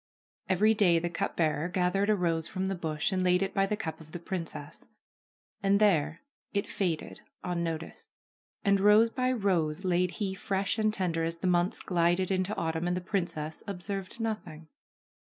[0.49, 3.67] Every day the cup bearer gathered a rose from the bush and laid it by
[3.67, 4.87] the cup of the princess;
[5.61, 6.21] and there
[6.55, 8.09] it faded, unnoticed.
[8.65, 12.87] And rose by rose laid he fresh and tender as the months glided into autumn,
[12.87, 14.69] and the princess observed nothing.